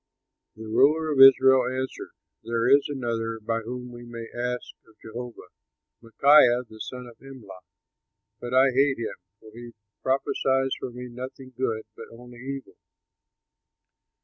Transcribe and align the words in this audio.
The 0.55 0.65
ruler 0.65 1.11
of 1.11 1.19
Israel 1.21 1.67
answered, 1.67 2.09
"There 2.41 2.67
is 2.67 2.89
another 2.89 3.39
by 3.39 3.59
whom 3.59 3.91
we 3.91 4.03
may 4.03 4.25
ask 4.35 4.73
of 4.87 4.97
Jehovah, 4.99 5.53
Micaiah, 6.01 6.63
the 6.67 6.79
son 6.79 7.05
of 7.05 7.19
Imlah, 7.19 7.61
but 8.39 8.51
I 8.51 8.71
hate 8.71 8.97
him; 8.97 9.17
for 9.39 9.51
he 9.53 9.75
prophesies 10.01 10.71
for 10.79 10.89
me 10.89 11.07
nothing 11.07 11.53
good, 11.55 11.83
but 11.95 12.07
only 12.09 12.39
evil." 12.39 12.77